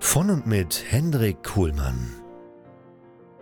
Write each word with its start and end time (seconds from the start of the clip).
Von 0.00 0.30
und 0.30 0.46
mit 0.46 0.84
Hendrik 0.88 1.42
Kuhlmann. 1.42 2.14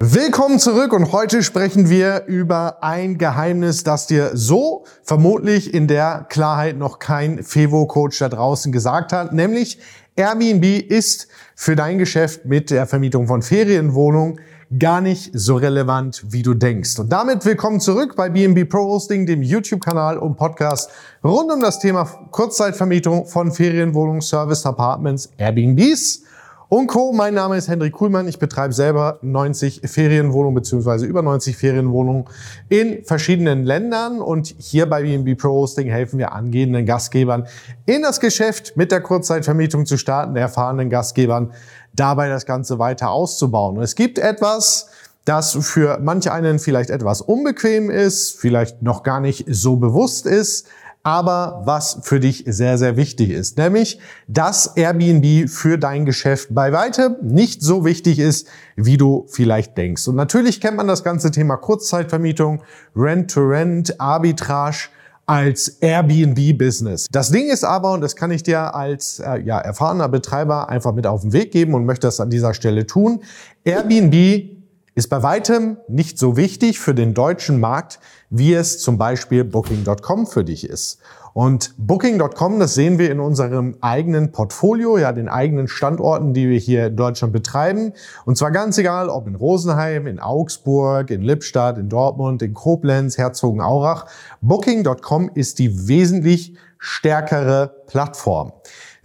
Willkommen 0.01 0.59
zurück 0.59 0.93
und 0.93 1.13
heute 1.13 1.43
sprechen 1.43 1.91
wir 1.91 2.25
über 2.27 2.83
ein 2.83 3.19
Geheimnis, 3.19 3.85
das 3.85 4.07
dir 4.07 4.31
so 4.35 4.85
vermutlich 5.03 5.75
in 5.75 5.87
der 5.87 6.27
Klarheit 6.29 6.77
noch 6.77 6.99
kein 6.99 7.43
Fevo-Coach 7.43 8.19
da 8.19 8.29
draußen 8.29 8.73
gesagt 8.73 9.13
hat, 9.13 9.33
nämlich 9.33 9.79
Airbnb 10.17 10.65
ist 10.65 11.29
für 11.55 11.77
dein 11.77 11.99
Geschäft 11.99 12.47
mit 12.47 12.71
der 12.71 12.87
Vermietung 12.87 13.27
von 13.27 13.43
Ferienwohnungen 13.43 14.41
gar 14.79 15.01
nicht 15.01 15.31
so 15.35 15.57
relevant, 15.57 16.25
wie 16.29 16.43
du 16.43 16.55
denkst. 16.55 16.99
Und 16.99 17.13
damit 17.13 17.45
willkommen 17.45 17.81
zurück 17.81 18.17
bei 18.17 18.31
BNB 18.31 18.69
Pro 18.69 18.79
Hosting, 18.79 19.27
dem 19.27 19.43
YouTube-Kanal 19.43 20.19
und 20.19 20.37
Podcast 20.37 20.91
rund 21.23 21.53
um 21.53 21.61
das 21.61 21.79
Thema 21.79 22.05
Kurzzeitvermietung 22.05 23.27
von 23.27 23.53
Ferienwohnungen, 23.53 24.23
Service 24.23 24.67
Apartments, 24.67 25.31
Airbnbs 25.37 26.23
und 26.69 26.89
Co. 26.89 27.13
Mein 27.13 27.35
Name 27.35 27.57
ist 27.57 27.69
Hendrik 27.69 27.93
Kuhlmann. 27.93 28.27
Ich 28.27 28.39
betreibe 28.39 28.75
selber 28.75 29.19
90 29.23 29.83
Ferienwohnungen 29.85 30.55
beziehungsweise 30.55 31.07
über 31.07 31.23
90 31.23 31.57
Ferienwohnungen 31.57 32.25
in 32.69 33.05
verschiedenen 33.05 33.65
Ländern. 33.65 34.21
Und 34.21 34.55
hier 34.59 34.87
bei 34.87 35.03
BNB 35.03 35.39
Pro 35.41 35.51
Hosting 35.51 35.89
helfen 35.89 36.19
wir 36.19 36.33
angehenden 36.33 36.85
Gastgebern 36.85 37.47
in 37.87 38.03
das 38.03 38.19
Geschäft 38.19 38.77
mit 38.77 38.91
der 38.91 39.01
Kurzzeitvermietung 39.01 39.87
zu 39.87 39.97
starten, 39.97 40.35
erfahrenen 40.37 40.91
Gastgebern 40.91 41.53
dabei 41.95 42.29
das 42.29 42.47
Ganze 42.47 42.79
weiter 42.79 43.11
auszubauen. 43.11 43.81
Es 43.81 43.95
gibt 43.95 44.19
etwas, 44.19 44.89
das 45.25 45.57
für 45.61 45.99
manche 46.03 46.33
einen 46.33 46.59
vielleicht 46.59 46.91
etwas 46.91 47.21
unbequem 47.21 47.91
ist, 47.91 48.39
vielleicht 48.39 48.83
noch 48.83 49.03
gar 49.03 49.21
nicht 49.21 49.45
so 49.49 49.77
bewusst 49.77 50.27
ist, 50.27 50.67
aber 51.07 51.63
was 51.65 52.01
für 52.03 52.19
dich 52.19 52.43
sehr, 52.49 52.79
sehr 52.79 52.97
wichtig 52.97 53.31
ist, 53.31 53.59
nämlich, 53.59 54.01
dass 54.27 54.77
Airbnb 54.77 55.49
für 55.49 55.79
dein 55.79 56.05
Geschäft 56.05 56.49
bei 56.51 56.73
weitem 56.73 57.15
nicht 57.23 57.63
so 57.63 57.85
wichtig 57.85 58.19
ist, 58.19 58.49
wie 58.75 58.97
du 58.97 59.25
vielleicht 59.29 59.79
denkst. 59.79 60.09
Und 60.09 60.17
natürlich 60.17 60.61
kennt 60.61 60.77
man 60.77 60.89
das 60.89 61.05
ganze 61.05 61.31
Thema 61.31 61.59
Kurzzeitvermietung, 61.59 62.65
Rent-to-Rent, 62.97 64.01
Arbitrage, 64.01 64.89
als 65.27 65.69
Airbnb-Business. 65.81 67.07
Das 67.13 67.31
Ding 67.31 67.51
ist 67.51 67.63
aber, 67.63 67.93
und 67.93 68.01
das 68.01 68.17
kann 68.17 68.33
ich 68.33 68.43
dir 68.43 68.75
als 68.75 69.21
äh, 69.21 69.41
ja, 69.43 69.61
erfahrener 69.61 70.09
Betreiber 70.09 70.69
einfach 70.69 70.93
mit 70.93 71.07
auf 71.07 71.21
den 71.21 71.33
Weg 71.33 71.53
geben 71.53 71.75
und 71.75 71.85
möchte 71.85 72.09
das 72.09 72.19
an 72.19 72.31
dieser 72.31 72.53
Stelle 72.53 72.85
tun, 72.85 73.21
Airbnb 73.65 74.56
ist 74.97 75.11
bei 75.11 75.23
weitem 75.23 75.77
nicht 75.89 76.19
so 76.19 76.39
wichtig 76.39 76.81
für 76.81 76.95
den 76.95 77.13
deutschen 77.13 77.61
Markt, 77.61 78.01
wie 78.31 78.55
es 78.55 78.81
zum 78.81 78.97
Beispiel 78.97 79.45
Booking.com 79.45 80.27
für 80.27 80.43
dich 80.43 80.69
ist. 80.69 80.99
Und 81.35 81.75
Booking.com, 81.77 82.59
das 82.59 82.73
sehen 82.73 82.99
wir 82.99 83.11
in 83.11 83.21
unserem 83.21 83.77
eigenen 83.83 84.33
Portfolio, 84.33 84.97
ja, 84.97 85.13
den 85.13 85.29
eigenen 85.29 85.69
Standorten, 85.69 86.33
die 86.33 86.49
wir 86.49 86.59
hier 86.59 86.87
in 86.87 86.97
Deutschland 86.97 87.35
betreiben. 87.35 87.93
Und 88.25 88.39
zwar 88.39 88.51
ganz 88.53 88.79
egal, 88.79 89.11
ob 89.11 89.27
in 89.27 89.35
Rosenheim, 89.35 90.07
in 90.07 90.19
Augsburg, 90.19 91.11
in 91.11 91.21
Lippstadt, 91.21 91.77
in 91.77 91.91
Dortmund, 91.91 92.41
in 92.41 92.55
Koblenz, 92.55 93.19
Herzogenaurach. 93.19 94.07
Booking.com 94.41 95.31
ist 95.35 95.59
die 95.59 95.89
wesentlich 95.89 96.57
stärkere 96.79 97.85
Plattform. 97.87 98.53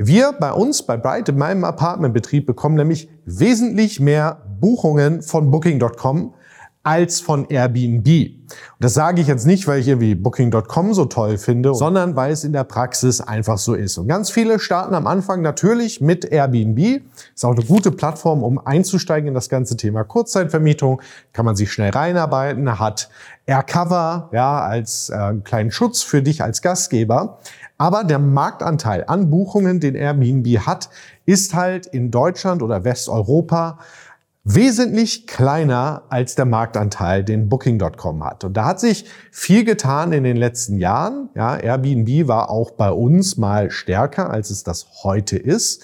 Wir 0.07 0.34
bei 0.34 0.51
uns, 0.51 0.81
bei 0.84 0.97
Bright, 0.97 1.29
in 1.29 1.38
meinem 1.38 1.63
Apartmentbetrieb, 1.63 2.47
bekommen 2.47 2.75
nämlich 2.75 3.09
wesentlich 3.25 4.00
mehr 4.00 4.41
Buchungen 4.59 5.22
von 5.22 5.51
Booking.com 5.51 6.34
als 6.84 7.19
von 7.19 7.45
Airbnb. 7.47 8.07
Und 8.07 8.84
das 8.84 8.95
sage 8.95 9.22
ich 9.22 9.28
jetzt 9.28 9.45
nicht, 9.45 9.67
weil 9.67 9.79
ich 9.79 9.88
irgendwie 9.88 10.16
Booking.com 10.16 10.94
so 10.94 11.06
toll 11.06 11.38
finde, 11.38 11.75
sondern 11.75 12.16
weil 12.16 12.31
es 12.31 12.44
in 12.44 12.53
der 12.53 12.63
Praxis 12.63 13.22
einfach 13.22 13.59
so 13.59 13.75
ist. 13.75 13.97
Und 14.00 14.07
ganz 14.07 14.31
viele 14.31 14.59
starten 14.59 14.95
am 14.95 15.06
Anfang 15.06 15.41
natürlich 15.41 16.01
mit 16.01 16.25
Airbnb. 16.25 17.03
Ist 17.35 17.45
auch 17.45 17.56
eine 17.56 17.63
gute 17.63 17.91
Plattform, 17.91 18.44
um 18.44 18.57
einzusteigen 18.57 19.28
in 19.28 19.33
das 19.35 19.47
ganze 19.47 19.78
Thema 19.78 20.03
Kurzzeitvermietung. 20.03 21.01
Kann 21.33 21.45
man 21.45 21.56
sich 21.56 21.72
schnell 21.72 21.91
reinarbeiten, 21.91 22.79
hat 22.79 23.09
Aircover, 23.45 24.29
ja, 24.33 24.62
als 24.62 25.09
äh, 25.09 25.35
kleinen 25.44 25.72
Schutz 25.72 26.01
für 26.01 26.22
dich 26.23 26.41
als 26.44 26.62
Gastgeber. 26.62 27.39
Aber 27.81 28.03
der 28.03 28.19
Marktanteil 28.19 29.06
an 29.08 29.31
Buchungen, 29.31 29.80
den 29.80 29.96
Airbnb 29.96 30.46
hat, 30.68 30.92
ist 31.25 31.56
halt 31.56 31.88
in 31.88 32.12
Deutschland 32.12 32.62
oder 32.62 32.84
Westeuropa 32.84 33.80
wesentlich 34.44 35.25
kleiner 35.25 36.03
als 36.09 36.36
der 36.36 36.46
Marktanteil, 36.46 37.24
den 37.24 37.50
Booking.com 37.50 38.24
hat. 38.24 38.44
Und 38.44 38.56
da 38.56 38.66
hat 38.66 38.80
sich 38.80 39.06
viel 39.31 39.64
getan 39.64 40.12
in 40.12 40.24
den 40.24 40.38
letzten 40.38 40.78
Jahren. 40.78 41.30
Ja, 41.34 41.56
Airbnb 41.56 42.28
war 42.28 42.52
auch 42.52 42.69
bei 42.69 42.92
uns 42.92 43.38
mal 43.38 43.72
stärker, 43.72 44.30
als 44.30 44.52
es 44.52 44.63
das 44.63 44.86
heute 45.03 45.38
ist. 45.38 45.84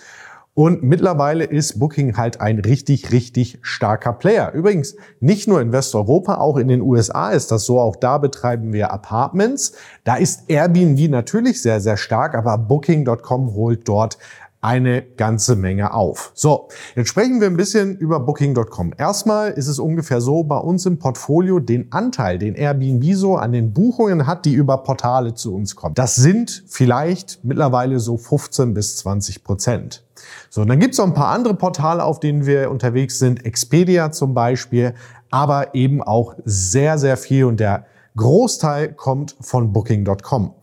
Und 0.57 0.81
mittlerweile 0.81 1.43
ist 1.43 1.77
Booking 1.77 2.17
halt 2.17 2.41
ein 2.41 2.57
richtig, 2.57 3.11
richtig 3.11 3.59
starker 3.61 4.11
Player. 4.11 4.53
Übrigens, 4.53 4.95
nicht 5.19 5.47
nur 5.47 5.61
in 5.61 5.71
Westeuropa, 5.71 6.37
auch 6.37 6.57
in 6.57 6.67
den 6.67 6.81
USA 6.81 7.29
ist 7.29 7.51
das 7.51 7.65
so. 7.65 7.79
Auch 7.79 7.95
da 7.95 8.17
betreiben 8.17 8.73
wir 8.73 8.91
Apartments. 8.91 9.73
Da 10.03 10.15
ist 10.15 10.49
Airbnb 10.49 11.11
natürlich 11.11 11.61
sehr, 11.61 11.79
sehr 11.79 11.95
stark, 11.95 12.33
aber 12.33 12.57
Booking.com 12.57 13.53
holt 13.53 13.87
dort 13.87 14.17
eine 14.59 15.03
ganze 15.03 15.55
Menge 15.55 15.93
auf. 15.93 16.31
So, 16.33 16.69
jetzt 16.95 17.09
sprechen 17.09 17.39
wir 17.39 17.45
ein 17.45 17.55
bisschen 17.55 17.95
über 17.95 18.19
Booking.com. 18.19 18.95
Erstmal 18.97 19.51
ist 19.51 19.67
es 19.67 19.77
ungefähr 19.77 20.21
so, 20.21 20.43
bei 20.43 20.57
uns 20.57 20.87
im 20.87 20.97
Portfolio 20.97 21.59
den 21.59 21.91
Anteil, 21.91 22.39
den 22.39 22.55
Airbnb 22.55 23.03
so 23.13 23.35
an 23.35 23.51
den 23.51 23.73
Buchungen 23.73 24.25
hat, 24.25 24.45
die 24.45 24.55
über 24.55 24.79
Portale 24.79 25.35
zu 25.35 25.53
uns 25.53 25.75
kommen. 25.75 25.93
Das 25.93 26.15
sind 26.15 26.63
vielleicht 26.65 27.43
mittlerweile 27.43 27.99
so 27.99 28.17
15 28.17 28.73
bis 28.73 28.97
20 28.97 29.43
Prozent. 29.43 30.06
So, 30.49 30.61
und 30.61 30.67
dann 30.67 30.79
gibt 30.79 30.93
es 30.93 30.97
noch 30.97 31.07
ein 31.07 31.13
paar 31.13 31.33
andere 31.33 31.53
Portale, 31.53 32.03
auf 32.03 32.19
denen 32.19 32.45
wir 32.45 32.71
unterwegs 32.71 33.19
sind. 33.19 33.45
Expedia 33.45 34.11
zum 34.11 34.33
Beispiel, 34.33 34.93
aber 35.29 35.75
eben 35.75 36.01
auch 36.01 36.35
sehr, 36.45 36.97
sehr 36.97 37.17
viel 37.17 37.45
und 37.45 37.59
der 37.59 37.85
Großteil 38.15 38.93
kommt 38.93 39.35
von 39.39 39.71
Booking.com. 39.71 40.55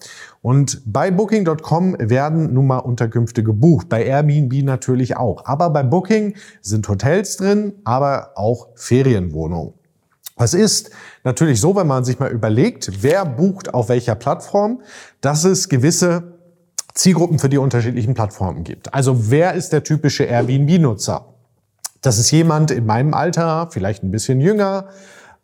Und 0.43 0.83
bei 0.85 1.11
Booking.com 1.11 1.97
werden 1.99 2.53
nun 2.53 2.67
mal 2.67 2.79
Unterkünfte 2.79 3.43
gebucht, 3.43 3.89
bei 3.89 4.05
Airbnb 4.05 4.53
natürlich 4.65 5.17
auch. 5.17 5.47
Aber 5.47 5.71
bei 5.71 5.83
Booking 5.83 6.35
sind 6.61 6.87
Hotels 6.89 7.39
drin, 7.39 7.75
aber 7.85 8.33
auch 8.35 8.69
Ferienwohnungen. 8.75 9.73
Es 10.37 10.53
ist 10.53 10.91
natürlich 11.23 11.61
so, 11.61 11.77
wenn 11.77 11.87
man 11.87 12.05
sich 12.05 12.19
mal 12.19 12.31
überlegt, 12.31 13.03
wer 13.03 13.25
bucht 13.25 13.73
auf 13.73 13.89
welcher 13.89 14.17
Plattform, 14.17 14.83
dass 15.21 15.45
es 15.45 15.69
gewisse 15.69 16.34
Zielgruppen 16.95 17.39
für 17.39 17.49
die 17.49 17.59
unterschiedlichen 17.59 18.15
Plattformen 18.15 18.65
gibt. 18.65 18.95
Also 18.95 19.31
wer 19.31 19.55
ist 19.55 19.73
der 19.73 19.83
typische 19.83 20.25
Airbnb-Nutzer? 20.25 21.27
Das 22.01 22.19
ist 22.19 22.31
jemand 22.31 22.71
in 22.71 22.87
meinem 22.87 23.15
Alter, 23.15 23.69
vielleicht 23.71 24.05
ein 24.05 24.11
bisschen 24.11 24.41
jünger, 24.41 24.89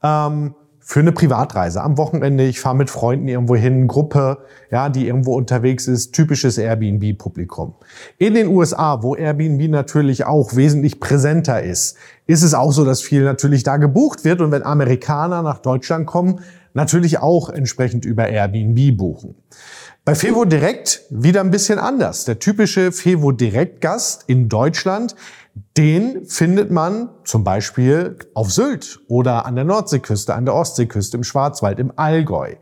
ähm, 0.03 0.55
für 0.91 1.01
eine 1.01 1.13
Privatreise 1.13 1.83
am 1.83 1.97
Wochenende. 1.99 2.45
Ich 2.45 2.59
fahre 2.61 2.75
mit 2.75 2.91
Freunden 2.91 3.29
irgendwo 3.29 3.55
hin, 3.55 3.87
Gruppe, 3.87 4.39
ja, 4.73 4.89
die 4.89 5.07
irgendwo 5.07 5.37
unterwegs 5.37 5.87
ist, 5.87 6.13
typisches 6.13 6.59
Airbnb-Publikum. 6.59 7.75
In 8.19 8.35
den 8.35 8.49
USA, 8.49 9.03
wo 9.03 9.15
Airbnb 9.15 9.71
natürlich 9.71 10.25
auch 10.25 10.57
wesentlich 10.57 10.99
präsenter 10.99 11.63
ist, 11.63 11.97
ist 12.27 12.43
es 12.43 12.55
auch 12.55 12.73
so, 12.73 12.85
dass 12.85 13.03
viel 13.03 13.23
natürlich 13.23 13.63
da 13.63 13.77
gebucht 13.77 14.25
wird 14.25 14.41
und 14.41 14.51
wenn 14.51 14.65
Amerikaner 14.65 15.43
nach 15.43 15.59
Deutschland 15.59 16.07
kommen, 16.07 16.41
natürlich 16.75 17.19
auch 17.19 17.51
entsprechend 17.51 18.05
über 18.05 18.29
Airbnb 18.29 18.97
buchen. 18.97 19.37
Bei 20.07 20.15
Fevo 20.15 20.47
Direkt 20.47 21.03
wieder 21.11 21.43
ein 21.43 21.51
bisschen 21.51 21.79
anders. 21.79 22.25
Der 22.25 22.39
typische 22.39 22.91
Fevo 22.91 23.33
Direkt 23.33 23.83
Gast 23.83 24.25
in 24.29 24.49
Deutschland, 24.49 25.15
den 25.77 26.25
findet 26.25 26.71
man 26.71 27.11
zum 27.25 27.45
Beispiel 27.45 28.17
auf 28.33 28.51
Sylt 28.51 29.01
oder 29.09 29.45
an 29.45 29.57
der 29.57 29.65
Nordseeküste, 29.65 30.35
an 30.35 30.47
der 30.47 30.55
Ostseeküste, 30.55 31.19
im 31.19 31.23
Schwarzwald, 31.23 31.79
im 31.79 31.93
Allgäu. 31.97 32.55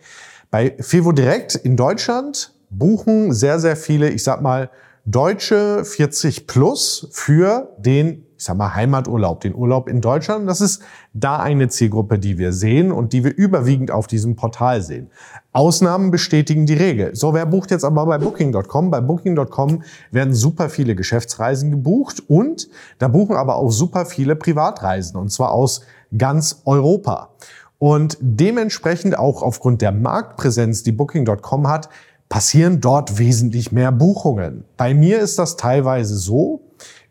Bei 0.50 0.74
Fevo 0.80 1.12
Direkt 1.12 1.54
in 1.54 1.76
Deutschland 1.76 2.52
buchen 2.70 3.32
sehr, 3.32 3.60
sehr 3.60 3.76
viele, 3.76 4.10
ich 4.10 4.24
sag 4.24 4.42
mal, 4.42 4.68
Deutsche 5.10 5.86
40 5.86 6.46
plus 6.46 7.08
für 7.12 7.74
den, 7.78 8.26
ich 8.36 8.44
sag 8.44 8.58
mal, 8.58 8.74
Heimaturlaub, 8.74 9.40
den 9.40 9.54
Urlaub 9.54 9.88
in 9.88 10.02
Deutschland. 10.02 10.46
Das 10.46 10.60
ist 10.60 10.82
da 11.14 11.38
eine 11.38 11.68
Zielgruppe, 11.68 12.18
die 12.18 12.36
wir 12.36 12.52
sehen 12.52 12.92
und 12.92 13.14
die 13.14 13.24
wir 13.24 13.34
überwiegend 13.34 13.90
auf 13.90 14.06
diesem 14.06 14.36
Portal 14.36 14.82
sehen. 14.82 15.10
Ausnahmen 15.52 16.10
bestätigen 16.10 16.66
die 16.66 16.74
Regel. 16.74 17.16
So, 17.16 17.32
wer 17.32 17.46
bucht 17.46 17.70
jetzt 17.70 17.84
aber 17.84 18.04
bei 18.04 18.18
Booking.com? 18.18 18.90
Bei 18.90 19.00
Booking.com 19.00 19.82
werden 20.10 20.34
super 20.34 20.68
viele 20.68 20.94
Geschäftsreisen 20.94 21.70
gebucht 21.70 22.22
und 22.28 22.68
da 22.98 23.08
buchen 23.08 23.34
aber 23.34 23.56
auch 23.56 23.70
super 23.70 24.04
viele 24.04 24.36
Privatreisen 24.36 25.18
und 25.18 25.30
zwar 25.30 25.52
aus 25.52 25.80
ganz 26.18 26.60
Europa. 26.66 27.30
Und 27.78 28.18
dementsprechend 28.20 29.16
auch 29.16 29.40
aufgrund 29.40 29.80
der 29.80 29.92
Marktpräsenz, 29.92 30.82
die 30.82 30.92
Booking.com 30.92 31.66
hat, 31.66 31.88
passieren 32.28 32.80
dort 32.80 33.18
wesentlich 33.18 33.72
mehr 33.72 33.92
Buchungen. 33.92 34.64
Bei 34.76 34.94
mir 34.94 35.20
ist 35.20 35.38
das 35.38 35.56
teilweise 35.56 36.16
so, 36.16 36.68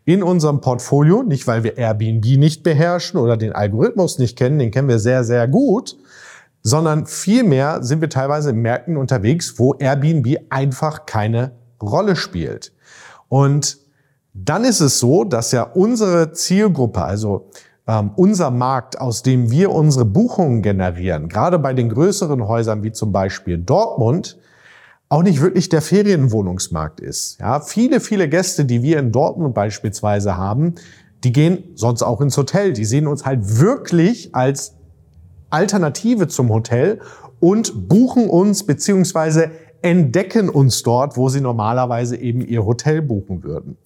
in 0.08 0.22
unserem 0.22 0.62
Portfolio, 0.62 1.22
nicht 1.22 1.46
weil 1.46 1.64
wir 1.64 1.76
Airbnb 1.76 2.24
nicht 2.38 2.62
beherrschen 2.62 3.20
oder 3.20 3.36
den 3.36 3.52
Algorithmus 3.52 4.18
nicht 4.18 4.38
kennen, 4.38 4.58
den 4.58 4.70
kennen 4.70 4.88
wir 4.88 4.98
sehr, 4.98 5.22
sehr 5.22 5.46
gut, 5.46 5.98
sondern 6.62 7.04
vielmehr 7.04 7.82
sind 7.82 8.00
wir 8.00 8.08
teilweise 8.08 8.48
in 8.50 8.62
Märkten 8.62 8.96
unterwegs, 8.96 9.58
wo 9.58 9.74
Airbnb 9.74 10.38
einfach 10.48 11.04
keine 11.04 11.52
Rolle 11.82 12.16
spielt. 12.16 12.72
Und 13.28 13.76
dann 14.32 14.64
ist 14.64 14.80
es 14.80 14.98
so, 14.98 15.24
dass 15.24 15.52
ja 15.52 15.64
unsere 15.64 16.32
Zielgruppe, 16.32 17.02
also 17.02 17.50
ähm, 17.86 18.12
unser 18.16 18.50
Markt, 18.50 18.98
aus 18.98 19.22
dem 19.22 19.50
wir 19.50 19.72
unsere 19.72 20.06
Buchungen 20.06 20.62
generieren, 20.62 21.28
gerade 21.28 21.58
bei 21.58 21.74
den 21.74 21.90
größeren 21.90 22.48
Häusern 22.48 22.82
wie 22.82 22.92
zum 22.92 23.12
Beispiel 23.12 23.58
Dortmund, 23.58 24.38
auch 25.08 25.22
nicht 25.22 25.40
wirklich 25.40 25.68
der 25.68 25.82
Ferienwohnungsmarkt 25.82 27.00
ist. 27.00 27.40
Ja, 27.40 27.60
viele, 27.60 28.00
viele 28.00 28.28
Gäste, 28.28 28.64
die 28.64 28.82
wir 28.82 28.98
in 28.98 29.10
Dortmund 29.10 29.54
beispielsweise 29.54 30.36
haben, 30.36 30.74
die 31.24 31.32
gehen 31.32 31.64
sonst 31.74 32.02
auch 32.02 32.20
ins 32.20 32.36
Hotel. 32.36 32.72
Die 32.72 32.84
sehen 32.84 33.06
uns 33.06 33.24
halt 33.24 33.58
wirklich 33.58 34.34
als 34.34 34.74
Alternative 35.50 36.28
zum 36.28 36.50
Hotel 36.50 37.00
und 37.40 37.88
buchen 37.88 38.28
uns 38.28 38.66
beziehungsweise 38.66 39.50
entdecken 39.80 40.48
uns 40.48 40.82
dort, 40.82 41.16
wo 41.16 41.28
sie 41.28 41.40
normalerweise 41.40 42.16
eben 42.16 42.40
ihr 42.40 42.66
Hotel 42.66 43.00
buchen 43.00 43.44
würden. 43.44 43.76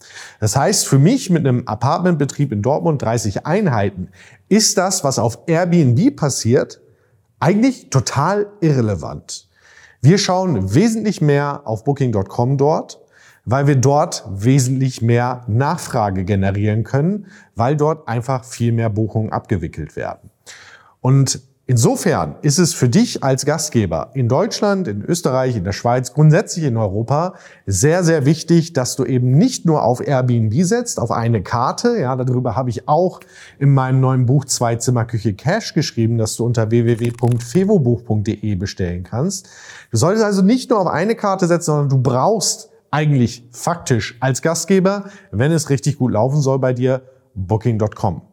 Das 0.41 0.57
heißt, 0.57 0.87
für 0.87 0.99
mich 0.99 1.29
mit 1.29 1.47
einem 1.47 1.69
Apartmentbetrieb 1.69 2.51
in 2.51 2.63
Dortmund 2.63 3.03
30 3.03 3.47
Einheiten 3.47 4.09
ist 4.49 4.79
das, 4.79 5.05
was 5.05 5.19
auf 5.19 5.41
Airbnb 5.47 6.17
passiert, 6.17 6.81
eigentlich 7.41 7.91
total 7.91 8.47
irrelevant. 8.61 9.49
Wir 10.05 10.19
schauen 10.19 10.75
wesentlich 10.75 11.21
mehr 11.21 11.63
auf 11.65 11.85
Booking.com 11.85 12.59
dort, 12.59 13.01
weil 13.45 13.69
wir 13.69 13.77
dort 13.77 14.25
wesentlich 14.29 15.01
mehr 15.01 15.45
Nachfrage 15.47 16.25
generieren 16.25 16.83
können, 16.83 17.27
weil 17.55 17.77
dort 17.77 18.09
einfach 18.09 18.45
viel 18.45 18.73
mehr 18.73 18.91
Buchungen 18.91 19.31
abgewickelt 19.31 19.95
werden. 19.95 20.31
Und 21.01 21.41
Insofern 21.67 22.35
ist 22.43 22.59
es 22.59 22.75
für 22.75 22.89
dich 22.89 23.23
als 23.23 23.47
Gastgeber 23.47 24.11
in 24.15 24.29
Deutschland, 24.29 24.89
in 24.89 25.05
Österreich, 25.05 25.55
in 25.55 25.63
der 25.63 25.71
Schweiz, 25.71 26.13
grundsätzlich 26.13 26.65
in 26.65 26.77
Europa 26.77 27.35
sehr, 27.67 28.03
sehr 28.03 28.27
wichtig, 28.27 28.73
dass 28.73 28.97
du 28.97 29.05
eben 29.05 29.31
nicht 29.39 29.65
nur 29.65 29.85
auf 29.85 30.05
Airbnb 30.05 30.53
setzt, 30.65 30.99
auf 30.99 31.13
eine 31.13 31.41
Karte. 31.41 31.97
Ja, 32.01 32.17
darüber 32.17 32.57
habe 32.57 32.69
ich 32.71 32.89
auch 32.89 33.21
in 33.61 33.73
meinem 33.73 34.01
neuen 34.01 34.27
Buch 34.27 34.45
Zwei 34.45 34.75
Zimmer 34.75 35.05
Küche 35.05 35.35
Cash 35.35 35.73
geschrieben, 35.73 36.19
dass 36.19 36.35
du 36.35 36.45
unter 36.45 36.73
www.fevobuch.de 36.73 38.55
bestellen 38.57 39.05
kannst. 39.05 39.49
Du 39.93 39.99
solltest 39.99 40.25
also 40.25 40.43
nicht 40.43 40.69
nur 40.69 40.81
auf 40.81 40.89
eine 40.89 41.15
Karte 41.15 41.47
setzen, 41.47 41.67
sondern 41.67 41.91
du 41.91 41.99
brauchst 41.99 42.71
eigentlich 42.91 43.47
faktisch 43.53 44.17
als 44.19 44.43
Gastgeber, 44.43 45.05
wenn 45.31 45.53
es 45.53 45.71
richtig 45.71 45.97
gut 45.99 46.11
laufen 46.11 46.41
soll 46.41 46.59
bei 46.59 46.73
dir, 46.73 47.03
booking.com. 47.35 48.32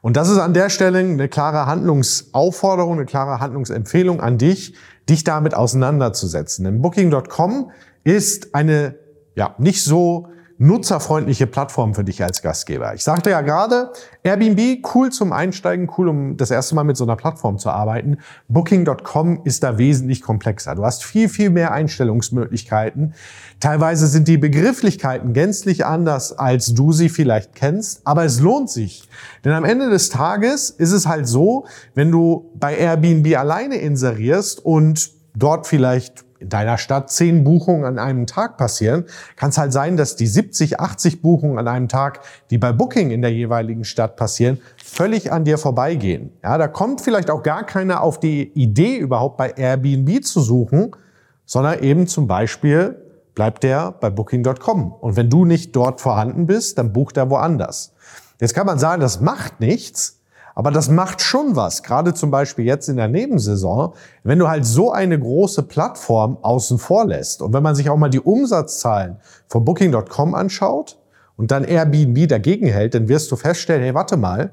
Und 0.00 0.16
das 0.16 0.28
ist 0.28 0.38
an 0.38 0.54
der 0.54 0.70
Stelle 0.70 0.98
eine 0.98 1.28
klare 1.28 1.66
Handlungsaufforderung, 1.66 2.94
eine 2.94 3.06
klare 3.06 3.40
Handlungsempfehlung 3.40 4.20
an 4.20 4.38
dich, 4.38 4.74
dich 5.08 5.24
damit 5.24 5.54
auseinanderzusetzen. 5.54 6.64
Denn 6.64 6.82
Booking.com 6.82 7.70
ist 8.04 8.54
eine 8.54 8.94
ja 9.34 9.54
nicht 9.58 9.82
so 9.82 10.28
nutzerfreundliche 10.58 11.46
Plattform 11.46 11.94
für 11.94 12.02
dich 12.02 12.22
als 12.22 12.42
Gastgeber. 12.42 12.92
Ich 12.94 13.04
sagte 13.04 13.30
ja 13.30 13.42
gerade, 13.42 13.92
Airbnb, 14.24 14.84
cool 14.94 15.10
zum 15.10 15.32
Einsteigen, 15.32 15.88
cool, 15.96 16.08
um 16.08 16.36
das 16.36 16.50
erste 16.50 16.74
Mal 16.74 16.82
mit 16.82 16.96
so 16.96 17.04
einer 17.04 17.14
Plattform 17.14 17.58
zu 17.58 17.70
arbeiten. 17.70 18.18
Booking.com 18.48 19.42
ist 19.44 19.62
da 19.62 19.78
wesentlich 19.78 20.20
komplexer. 20.20 20.74
Du 20.74 20.84
hast 20.84 21.04
viel, 21.04 21.28
viel 21.28 21.50
mehr 21.50 21.70
Einstellungsmöglichkeiten. 21.72 23.14
Teilweise 23.60 24.08
sind 24.08 24.26
die 24.26 24.36
Begrifflichkeiten 24.36 25.32
gänzlich 25.32 25.86
anders, 25.86 26.36
als 26.36 26.74
du 26.74 26.92
sie 26.92 27.08
vielleicht 27.08 27.54
kennst, 27.54 28.04
aber 28.04 28.24
es 28.24 28.40
lohnt 28.40 28.68
sich. 28.68 29.08
Denn 29.44 29.52
am 29.52 29.64
Ende 29.64 29.90
des 29.90 30.08
Tages 30.08 30.70
ist 30.70 30.92
es 30.92 31.06
halt 31.06 31.28
so, 31.28 31.66
wenn 31.94 32.10
du 32.10 32.50
bei 32.54 32.76
Airbnb 32.76 33.36
alleine 33.36 33.76
inserierst 33.76 34.64
und 34.64 35.10
dort 35.36 35.68
vielleicht 35.68 36.24
in 36.40 36.48
deiner 36.48 36.78
Stadt 36.78 37.10
zehn 37.10 37.44
Buchungen 37.44 37.84
an 37.84 37.98
einem 37.98 38.26
Tag 38.26 38.56
passieren, 38.56 39.04
kann 39.36 39.50
es 39.50 39.58
halt 39.58 39.72
sein, 39.72 39.96
dass 39.96 40.16
die 40.16 40.26
70, 40.26 40.80
80 40.80 41.22
Buchungen 41.22 41.58
an 41.58 41.68
einem 41.68 41.88
Tag, 41.88 42.20
die 42.50 42.58
bei 42.58 42.72
Booking 42.72 43.10
in 43.10 43.22
der 43.22 43.32
jeweiligen 43.32 43.84
Stadt 43.84 44.16
passieren, 44.16 44.60
völlig 44.82 45.32
an 45.32 45.44
dir 45.44 45.58
vorbeigehen. 45.58 46.32
Ja, 46.42 46.58
da 46.58 46.68
kommt 46.68 47.00
vielleicht 47.00 47.30
auch 47.30 47.42
gar 47.42 47.64
keiner 47.64 48.02
auf 48.02 48.20
die 48.20 48.52
Idee, 48.54 48.96
überhaupt 48.96 49.36
bei 49.36 49.50
Airbnb 49.50 50.24
zu 50.24 50.40
suchen, 50.40 50.92
sondern 51.44 51.82
eben 51.82 52.06
zum 52.06 52.26
Beispiel 52.26 52.96
bleibt 53.34 53.62
der 53.62 53.92
bei 53.92 54.10
Booking.com. 54.10 54.92
Und 54.92 55.16
wenn 55.16 55.30
du 55.30 55.44
nicht 55.44 55.74
dort 55.74 56.00
vorhanden 56.00 56.46
bist, 56.46 56.78
dann 56.78 56.92
bucht 56.92 57.16
er 57.16 57.30
woanders. 57.30 57.94
Jetzt 58.40 58.54
kann 58.54 58.66
man 58.66 58.78
sagen, 58.78 59.00
das 59.00 59.20
macht 59.20 59.60
nichts, 59.60 60.17
aber 60.58 60.72
das 60.72 60.88
macht 60.88 61.20
schon 61.20 61.54
was, 61.54 61.84
gerade 61.84 62.14
zum 62.14 62.32
Beispiel 62.32 62.64
jetzt 62.64 62.88
in 62.88 62.96
der 62.96 63.06
Nebensaison, 63.06 63.94
wenn 64.24 64.40
du 64.40 64.48
halt 64.48 64.66
so 64.66 64.90
eine 64.90 65.16
große 65.16 65.62
Plattform 65.62 66.36
außen 66.42 66.78
vor 66.78 67.06
lässt. 67.06 67.42
Und 67.42 67.52
wenn 67.52 67.62
man 67.62 67.76
sich 67.76 67.88
auch 67.90 67.96
mal 67.96 68.08
die 68.08 68.18
Umsatzzahlen 68.18 69.18
von 69.46 69.64
Booking.com 69.64 70.34
anschaut 70.34 70.98
und 71.36 71.52
dann 71.52 71.62
Airbnb 71.62 72.26
dagegen 72.28 72.66
hält, 72.66 72.94
dann 72.94 73.06
wirst 73.06 73.30
du 73.30 73.36
feststellen, 73.36 73.84
hey, 73.84 73.94
warte 73.94 74.16
mal, 74.16 74.50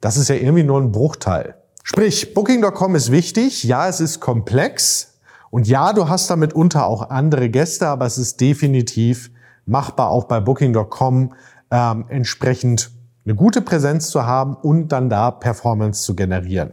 das 0.00 0.16
ist 0.16 0.28
ja 0.28 0.36
irgendwie 0.36 0.62
nur 0.62 0.80
ein 0.80 0.92
Bruchteil. 0.92 1.56
Sprich, 1.82 2.32
Booking.com 2.32 2.94
ist 2.94 3.10
wichtig, 3.10 3.64
ja, 3.64 3.88
es 3.88 4.00
ist 4.00 4.20
komplex 4.20 5.14
und 5.50 5.66
ja, 5.66 5.92
du 5.92 6.08
hast 6.08 6.30
damit 6.30 6.52
unter 6.52 6.86
auch 6.86 7.10
andere 7.10 7.48
Gäste, 7.50 7.88
aber 7.88 8.06
es 8.06 8.18
ist 8.18 8.40
definitiv 8.40 9.32
machbar, 9.66 10.10
auch 10.10 10.26
bei 10.26 10.38
Booking.com 10.38 11.32
ähm, 11.72 12.04
entsprechend 12.08 12.92
eine 13.24 13.34
gute 13.34 13.60
Präsenz 13.60 14.10
zu 14.10 14.26
haben 14.26 14.54
und 14.54 14.88
dann 14.88 15.08
da 15.08 15.30
Performance 15.30 16.02
zu 16.02 16.14
generieren. 16.14 16.72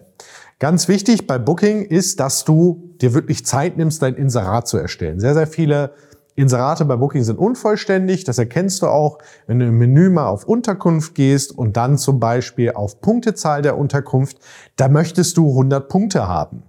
Ganz 0.60 0.88
wichtig 0.88 1.28
bei 1.28 1.38
Booking 1.38 1.84
ist, 1.84 2.20
dass 2.20 2.44
du 2.44 2.96
dir 3.02 3.14
wirklich 3.14 3.46
Zeit 3.46 3.78
nimmst, 3.78 4.02
dein 4.02 4.16
Inserat 4.16 4.68
zu 4.68 4.78
erstellen. 4.78 5.20
Sehr, 5.20 5.36
sehr 5.36 5.46
viele 5.46 5.94
Inserate 6.38 6.86
bei 6.86 6.96
Booking 6.96 7.24
sind 7.24 7.38
unvollständig. 7.38 8.24
Das 8.24 8.38
erkennst 8.38 8.82
du 8.82 8.88
auch, 8.88 9.18
wenn 9.48 9.60
du 9.60 9.66
im 9.66 9.78
Menü 9.78 10.10
mal 10.10 10.28
auf 10.28 10.46
Unterkunft 10.46 11.16
gehst 11.16 11.52
und 11.52 11.78
dann 11.78 11.98
zum 11.98 12.20
Beispiel 12.20 12.72
auf 12.72 13.02
Punktezahl 13.02 13.62
der 13.62 13.78
Unterkunft. 13.78 14.38
Da 14.76 14.88
möchtest 14.88 15.38
du 15.38 15.50
100 15.50 15.90
Punkte 15.90 16.28
haben. 16.28 16.64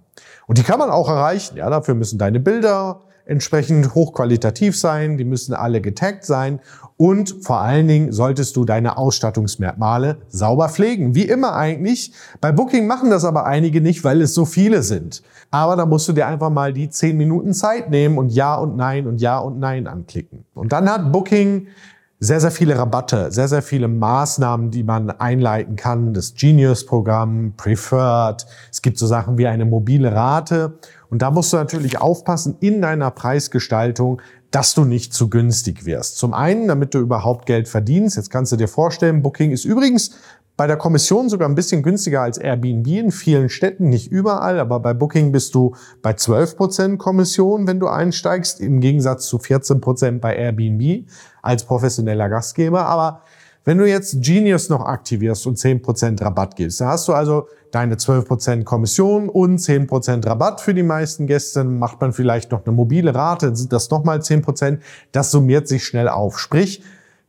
Und 0.47 0.57
die 0.57 0.63
kann 0.63 0.79
man 0.79 0.89
auch 0.89 1.07
erreichen. 1.07 1.57
Ja, 1.57 1.69
dafür 1.69 1.93
müssen 1.93 2.17
deine 2.17 2.39
Bilder 2.39 3.01
entsprechend 3.29 3.93
hochqualitativ 3.93 4.77
sein, 4.77 5.17
die 5.17 5.23
müssen 5.23 5.53
alle 5.53 5.81
getaggt 5.81 6.25
sein 6.25 6.59
und 6.97 7.35
vor 7.41 7.61
allen 7.61 7.87
Dingen 7.87 8.11
solltest 8.11 8.55
du 8.55 8.65
deine 8.65 8.97
Ausstattungsmerkmale 8.97 10.17
sauber 10.27 10.67
pflegen. 10.67 11.15
Wie 11.15 11.23
immer 11.23 11.55
eigentlich. 11.55 12.11
Bei 12.41 12.51
Booking 12.51 12.87
machen 12.87 13.09
das 13.09 13.23
aber 13.23 13.45
einige 13.45 13.81
nicht, 13.81 14.03
weil 14.03 14.21
es 14.21 14.33
so 14.33 14.45
viele 14.45 14.83
sind. 14.83 15.23
Aber 15.51 15.75
da 15.75 15.85
musst 15.85 16.09
du 16.09 16.13
dir 16.13 16.27
einfach 16.27 16.49
mal 16.49 16.73
die 16.73 16.89
10 16.89 17.15
Minuten 17.15 17.53
Zeit 17.53 17.89
nehmen 17.89 18.17
und 18.17 18.29
Ja 18.33 18.55
und 18.55 18.75
Nein 18.75 19.07
und 19.07 19.21
Ja 19.21 19.39
und 19.39 19.59
Nein 19.59 19.87
anklicken. 19.87 20.45
Und 20.53 20.71
dann 20.71 20.89
hat 20.89 21.11
Booking 21.11 21.67
sehr, 22.19 22.41
sehr 22.41 22.51
viele 22.51 22.77
Rabatte, 22.77 23.31
sehr, 23.31 23.47
sehr 23.47 23.61
viele 23.61 23.87
Maßnahmen, 23.87 24.71
die 24.71 24.83
man 24.83 25.09
einleiten 25.09 25.77
kann. 25.77 26.13
Das 26.13 26.33
Genius-Programm, 26.33 27.53
Preferred. 27.55 28.45
Es 28.69 28.81
gibt 28.81 28.97
so 28.97 29.07
Sachen 29.07 29.37
wie 29.37 29.47
eine 29.47 29.63
mobile 29.63 30.13
Rate. 30.13 30.79
Und 31.09 31.21
da 31.21 31.31
musst 31.31 31.51
du 31.53 31.57
natürlich 31.57 31.99
aufpassen 31.99 32.57
in 32.59 32.81
deiner 32.81 33.11
Preisgestaltung, 33.11 34.21
dass 34.51 34.73
du 34.73 34.85
nicht 34.85 35.13
zu 35.13 35.29
günstig 35.29 35.85
wirst. 35.85 36.17
Zum 36.17 36.33
einen, 36.33 36.67
damit 36.67 36.93
du 36.93 36.99
überhaupt 36.99 37.45
Geld 37.45 37.67
verdienst. 37.67 38.17
Jetzt 38.17 38.29
kannst 38.29 38.51
du 38.51 38.55
dir 38.55 38.67
vorstellen, 38.67 39.21
Booking 39.21 39.51
ist 39.51 39.65
übrigens 39.65 40.11
bei 40.59 40.67
der 40.67 40.75
Kommission 40.75 41.29
sogar 41.29 41.47
ein 41.47 41.55
bisschen 41.55 41.83
günstiger 41.83 42.21
als 42.21 42.37
Airbnb 42.37 42.85
in 42.87 43.11
vielen 43.11 43.47
Städten, 43.47 43.87
nicht 43.87 44.11
überall, 44.11 44.59
aber 44.59 44.81
bei 44.81 44.93
Booking 44.93 45.31
bist 45.31 45.55
du 45.55 45.73
bei 46.01 46.11
12% 46.11 46.97
Kommission, 46.97 47.65
wenn 47.65 47.79
du 47.79 47.87
einsteigst, 47.87 48.59
im 48.59 48.81
Gegensatz 48.81 49.27
zu 49.27 49.37
14% 49.37 50.19
bei 50.19 50.35
Airbnb 50.35 51.09
als 51.41 51.63
professioneller 51.63 52.27
Gastgeber. 52.27 52.87
Aber 52.87 53.21
Wenn 53.65 53.77
du 53.77 53.87
jetzt 53.87 54.21
Genius 54.21 54.69
noch 54.69 54.85
aktivierst 54.85 55.45
und 55.45 55.57
10% 55.57 56.21
Rabatt 56.23 56.55
gibst, 56.55 56.81
da 56.81 56.87
hast 56.87 57.07
du 57.07 57.13
also 57.13 57.47
deine 57.71 57.95
12% 57.95 58.63
Kommission 58.63 59.29
und 59.29 59.59
10% 59.59 60.25
Rabatt 60.25 60.61
für 60.61 60.73
die 60.73 60.83
meisten 60.83 61.27
Gäste, 61.27 61.63
macht 61.63 62.01
man 62.01 62.13
vielleicht 62.13 62.51
noch 62.51 62.65
eine 62.65 62.73
mobile 62.73 63.13
Rate, 63.13 63.55
sind 63.55 63.73
das 63.73 63.89
nochmal 63.89 64.19
10%. 64.19 64.79
Das 65.11 65.31
summiert 65.31 65.67
sich 65.67 65.85
schnell 65.85 66.07
auf. 66.07 66.39
Sprich, 66.39 66.81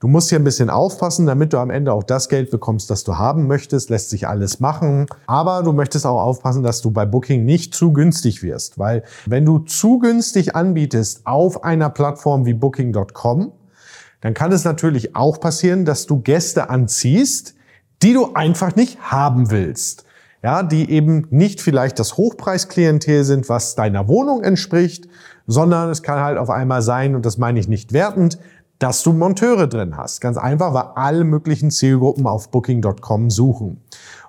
Du 0.03 0.09
musst 0.09 0.31
hier 0.31 0.39
ein 0.39 0.45
bisschen 0.45 0.71
aufpassen, 0.71 1.27
damit 1.27 1.53
du 1.53 1.59
am 1.59 1.69
Ende 1.69 1.93
auch 1.93 2.03
das 2.03 2.31
Geld 2.31 2.51
bekommst, 2.51 2.89
das 2.89 3.05
du 3.05 3.19
haben 3.19 3.47
möchtest. 3.47 3.91
Lässt 3.91 4.09
sich 4.09 4.27
alles 4.27 4.59
machen. 4.59 5.05
Aber 5.27 5.63
du 5.63 5.75
möchtest 5.75 6.07
auch 6.07 6.23
aufpassen, 6.23 6.63
dass 6.63 6.81
du 6.81 6.91
bei 6.91 7.05
Booking 7.05 7.45
nicht 7.45 7.75
zu 7.75 7.93
günstig 7.93 8.43
wirst. 8.43 8.79
Weil 8.79 9.03
wenn 9.27 9.45
du 9.45 9.59
zu 9.59 9.99
günstig 9.99 10.57
anbietest 10.57 11.27
auf 11.27 11.65
einer 11.65 11.91
Plattform 11.91 12.47
wie 12.47 12.55
Booking.com, 12.55 13.53
dann 14.21 14.35
kann 14.35 14.53
es 14.53 14.65
natürlich 14.65 15.17
auch 15.17 15.41
passieren, 15.41 15.85
dass 15.85 16.07
du 16.07 16.21
Gäste 16.21 16.71
anziehst, 16.71 17.55
die 18.03 18.13
du 18.13 18.35
einfach 18.35 18.77
nicht 18.77 18.99
haben 19.11 19.51
willst. 19.51 20.05
Ja, 20.43 20.63
die 20.63 20.91
eben 20.91 21.27
nicht 21.31 21.61
vielleicht 21.61 21.99
das 21.99 22.17
Hochpreisklientel 22.17 23.25
sind, 23.25 23.51
was 23.51 23.75
deiner 23.75 24.09
Wohnung 24.09 24.43
entspricht, 24.43 25.07
sondern 25.47 25.91
es 25.91 26.03
kann 26.03 26.21
halt 26.21 26.39
auf 26.39 26.49
einmal 26.49 26.81
sein, 26.81 27.15
und 27.15 27.27
das 27.27 27.37
meine 27.37 27.61
ich 27.61 27.69
nicht 27.69 27.93
wertend, 27.93 28.39
dass 28.79 29.03
du 29.03 29.13
Monteure 29.13 29.67
drin 29.67 29.99
hast. 29.99 30.23
Ganz 30.23 30.39
einfach, 30.39 30.73
weil 30.73 30.93
alle 30.95 31.25
möglichen 31.25 31.71
Zielgruppen 31.71 32.27
auf 32.27 32.51
Booking.com 32.51 33.29
suchen. 33.29 33.83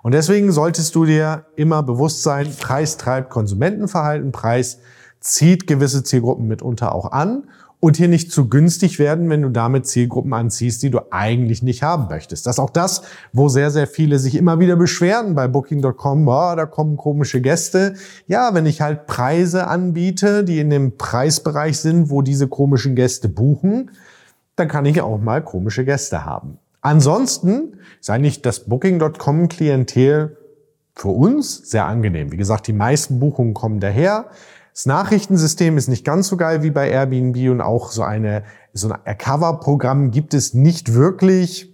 Und 0.04 0.14
deswegen 0.14 0.52
solltest 0.52 0.94
du 0.96 1.06
dir 1.06 1.46
immer 1.56 1.82
bewusst 1.82 2.24
sein, 2.24 2.54
Preis 2.60 2.98
treibt 2.98 3.30
Konsumentenverhalten, 3.30 4.34
Preis 4.34 4.80
zieht 5.22 5.68
gewisse 5.68 6.04
Zielgruppen 6.04 6.48
mitunter 6.48 6.94
auch 6.94 7.14
an 7.14 7.44
und 7.82 7.98
hier 7.98 8.08
nicht 8.08 8.32
zu 8.32 8.48
günstig 8.48 9.00
werden, 9.00 9.30
wenn 9.30 9.42
du 9.42 9.50
damit 9.50 9.88
Zielgruppen 9.88 10.34
anziehst, 10.34 10.84
die 10.84 10.92
du 10.92 11.00
eigentlich 11.10 11.64
nicht 11.64 11.82
haben 11.82 12.08
möchtest. 12.10 12.46
Das 12.46 12.56
ist 12.56 12.60
auch 12.60 12.70
das, 12.70 13.02
wo 13.34 13.50
sehr, 13.50 13.72
sehr 13.72 13.88
viele 13.88 14.20
sich 14.20 14.36
immer 14.36 14.60
wieder 14.60 14.76
beschweren 14.76 15.34
bei 15.34 15.48
Booking.com, 15.48 16.28
oh, 16.28 16.56
da 16.56 16.68
kommen 16.68 16.96
komische 16.96 17.42
Gäste. 17.42 17.96
Ja, 18.28 18.54
wenn 18.54 18.68
ich 18.68 18.82
halt 18.82 19.08
Preise 19.08 19.68
anbiete, 19.68 20.44
die 20.44 20.60
in 20.60 20.70
dem 20.70 20.96
Preisbereich 20.96 21.80
sind, 21.80 22.12
wo 22.12 22.22
diese 22.22 22.48
komischen 22.48 22.96
Gäste 22.96 23.28
buchen, 23.28 23.90
dann 24.56 24.68
kann 24.68 24.86
ich 24.86 25.02
auch 25.02 25.20
mal 25.20 25.44
komische 25.44 25.84
Gäste 25.84 26.24
haben. 26.24 26.60
Ansonsten 26.82 27.80
ist 28.00 28.12
eigentlich 28.12 28.44
das 28.44 28.66
Booking.com-Klientel 28.66 30.38
für 30.96 31.08
uns 31.08 31.70
sehr 31.70 31.86
angenehm. 31.86 32.32
Wie 32.32 32.38
gesagt, 32.38 32.68
die 32.68 32.74
meisten 32.74 33.20
Buchungen 33.20 33.56
kommen 33.56 33.80
daher. 33.80 34.28
Das 34.74 34.86
Nachrichtensystem 34.86 35.78
ist 35.78 35.90
nicht 35.90 36.06
ganz 36.06 36.28
so 36.28 36.38
geil 36.38 36.64
wie 36.64 36.72
bei 36.72 36.90
Airbnb 36.90 37.38
und 37.50 37.62
auch 37.62 37.92
so 37.92 38.04
eine 38.04 38.44
so 38.74 38.90
ein 38.90 39.18
Cover-Programm 39.18 40.12
gibt 40.12 40.34
es 40.34 40.54
nicht 40.54 40.94
wirklich, 40.94 41.74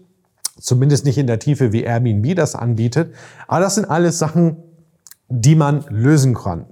zumindest 0.60 1.06
nicht 1.06 1.18
in 1.18 1.28
der 1.28 1.40
Tiefe 1.40 1.72
wie 1.72 1.84
Airbnb 1.84 2.36
das 2.36 2.56
anbietet. 2.56 3.14
Aber 3.48 3.60
das 3.60 3.76
sind 3.76 3.86
alles 3.86 4.18
Sachen, 4.18 4.58
die 5.30 5.56
man 5.56 5.86
lösen 5.90 6.34
kann. 6.34 6.66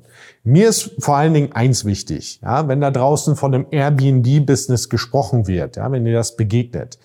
Mir 0.44 0.70
ist 0.70 0.92
vor 1.00 1.18
allen 1.18 1.34
Dingen 1.34 1.52
eins 1.52 1.86
wichtig, 1.86 2.40
ja, 2.42 2.68
wenn 2.68 2.82
da 2.82 2.92
draußen 2.92 3.36
von 3.36 3.54
einem 3.54 3.68
Airbnb-Business 3.70 4.90
gesprochen 4.90 5.48
wird, 5.48 5.76
ja, 5.76 5.92
wenn 5.92 6.06
dir 6.06 6.14
das 6.14 6.36
begegnet. 6.36 6.98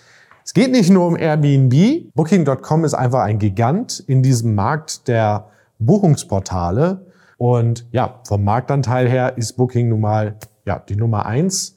Es 0.44 0.54
geht 0.54 0.72
nicht 0.72 0.90
nur 0.90 1.06
um 1.06 1.16
Airbnb. 1.16 2.12
Booking.com 2.14 2.84
ist 2.84 2.94
einfach 2.94 3.20
ein 3.20 3.38
Gigant 3.38 4.02
in 4.06 4.22
diesem 4.22 4.54
Markt 4.54 5.08
der 5.08 5.48
Buchungsportale. 5.78 7.06
Und 7.40 7.86
ja, 7.90 8.20
vom 8.28 8.44
Marktanteil 8.44 9.08
her 9.08 9.38
ist 9.38 9.54
Booking 9.54 9.88
nun 9.88 10.02
mal 10.02 10.36
ja, 10.66 10.78
die 10.78 10.94
Nummer 10.94 11.24
eins. 11.24 11.74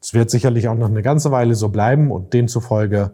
Es 0.00 0.14
wird 0.14 0.30
sicherlich 0.30 0.68
auch 0.68 0.74
noch 0.74 0.88
eine 0.88 1.02
ganze 1.02 1.30
Weile 1.30 1.54
so 1.54 1.68
bleiben 1.68 2.10
und 2.10 2.32
demzufolge, 2.32 3.10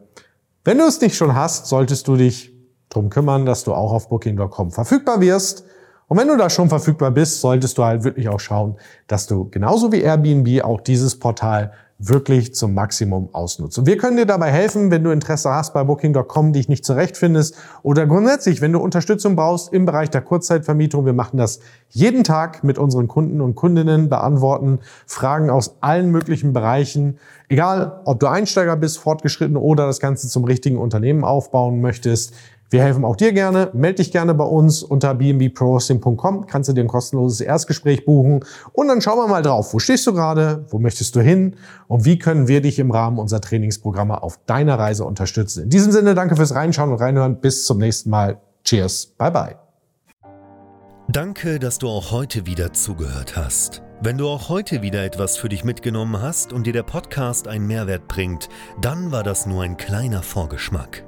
wenn 0.65 0.79
du 0.79 0.85
es 0.85 1.01
nicht 1.01 1.17
schon 1.17 1.35
hast, 1.35 1.67
solltest 1.67 2.07
du 2.07 2.15
dich 2.15 2.55
drum 2.89 3.11
kümmern, 3.11 3.47
dass 3.47 3.65
du 3.65 3.75
auch 3.75 3.93
auf 3.93 4.11
Booking.com 4.11 4.71
verfügbar 4.71 5.21
wirst. 5.21 5.65
Und 6.07 6.17
wenn 6.19 6.29
du 6.29 6.37
da 6.37 6.49
schon 6.51 6.69
verfügbar 6.69 7.11
bist, 7.11 7.41
solltest 7.41 7.77
du 7.79 7.83
halt 7.83 8.05
wirklich 8.05 8.29
auch 8.29 8.39
schauen, 8.39 8.77
dass 9.09 9.27
du 9.27 9.51
genauso 9.51 9.91
wie 9.91 10.01
Airbnb 10.01 10.63
auch 10.63 10.81
dieses 10.81 11.19
Portal 11.19 11.73
wirklich 11.99 12.55
zum 12.55 12.75
Maximum 12.75 13.29
ausnutzt. 13.33 13.77
Und 13.79 13.87
wir 13.87 13.97
können 13.97 14.17
dir 14.17 14.27
dabei 14.27 14.53
helfen, 14.53 14.93
wenn 14.93 15.03
du 15.03 15.11
Interesse 15.11 15.51
hast 15.51 15.75
bei 15.75 15.83
Booking.com, 15.83 16.53
dich 16.53 16.69
nicht 16.69 16.85
zurechtfindest 16.85 17.57
oder 17.83 18.07
grundsätzlich, 18.07 18.61
wenn 18.61 18.73
du 18.73 18.79
Unterstützung 18.79 19.35
brauchst 19.35 19.73
im 19.73 19.85
Bereich 19.85 20.09
der 20.09 20.21
Kurzzeitvermietung. 20.21 21.07
Wir 21.07 21.13
machen 21.13 21.39
das 21.39 21.59
jeden 21.89 22.23
Tag 22.23 22.63
mit 22.63 22.79
unseren 22.79 23.09
Kunden 23.09 23.41
und 23.41 23.57
Kundinnen, 23.57 24.09
beantworten 24.09 24.79
Fragen 25.07 25.51
aus 25.51 25.75
allen 25.81 26.13
möglichen 26.13 26.53
Bereichen. 26.53 27.19
Egal, 27.49 28.01
ob 28.05 28.21
du 28.21 28.29
Einsteiger 28.29 28.77
bist, 28.77 28.99
fortgeschritten 28.99 29.57
oder 29.57 29.87
das 29.87 29.99
Ganze 29.99 30.29
zum 30.29 30.45
richtigen 30.45 30.79
Unternehmen 30.79 31.25
aufbauen 31.25 31.81
möchtest. 31.81 32.33
Wir 32.71 32.83
helfen 32.83 33.05
auch 33.05 33.17
dir 33.17 33.33
gerne. 33.33 33.71
Meld 33.73 33.99
dich 33.99 34.13
gerne 34.13 34.35
bei 34.35 34.45
uns 34.45 34.83
unter 34.83 35.15
bnbprohosting.com. 35.15 36.47
Kannst 36.47 36.69
du 36.69 36.75
dir 36.75 36.83
ein 36.83 36.89
kostenloses 36.89 37.41
Erstgespräch 37.41 38.05
buchen. 38.05 38.45
Und 38.73 38.89
dann 38.89 39.01
schauen 39.01 39.19
wir 39.19 39.27
mal 39.27 39.43
drauf. 39.43 39.73
Wo 39.73 39.79
stehst 39.79 40.07
du 40.07 40.13
gerade? 40.13 40.67
Wo 40.69 40.79
möchtest 40.79 41.17
du 41.17 41.21
hin? 41.21 41.57
Und 41.87 42.05
wie 42.05 42.19
können 42.19 42.47
wir 42.47 42.61
dich 42.61 42.79
im 42.79 42.91
Rahmen 42.91 43.19
unserer 43.19 43.41
Trainingsprogramme 43.41 44.23
auf 44.23 44.39
deiner 44.45 44.79
Reise 44.79 45.05
unterstützen? 45.05 45.65
In 45.65 45.71
diesem 45.71 45.93
Sinne, 45.93 46.15
danke 46.15 46.37
fürs 46.37 46.55
Reinschauen 46.55 46.93
und 46.93 47.01
Reinhören. 47.01 47.41
Bis 47.41 47.65
zum 47.65 47.79
nächsten 47.79 48.11
Mal. 48.11 48.39
Cheers. 48.65 49.07
Bye 49.17 49.31
bye. 49.31 49.57
Danke, 51.11 51.59
dass 51.59 51.79
du 51.79 51.89
auch 51.89 52.13
heute 52.13 52.45
wieder 52.45 52.75
zugehört 52.75 53.35
hast. 53.35 53.83
Wenn 54.03 54.19
du 54.19 54.29
auch 54.29 54.51
heute 54.51 54.83
wieder 54.83 55.05
etwas 55.05 55.39
für 55.39 55.49
dich 55.49 55.65
mitgenommen 55.65 56.21
hast 56.21 56.53
und 56.53 56.67
dir 56.67 56.75
der 56.75 56.83
Podcast 56.83 57.49
einen 57.49 57.67
Mehrwert 57.67 58.09
bringt, 58.09 58.51
dann 58.81 59.11
war 59.11 59.23
das 59.23 59.47
nur 59.47 59.63
ein 59.63 59.79
kleiner 59.79 60.23
Vorgeschmack. 60.23 61.08